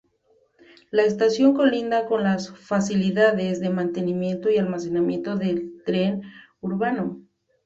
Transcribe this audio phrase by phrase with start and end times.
[0.89, 6.23] La estación colinda con las facilidades de mantenimiento y almacenamiento del Tren
[6.59, 7.21] Urbano.